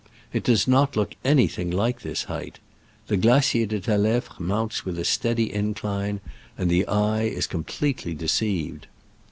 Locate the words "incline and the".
5.53-6.87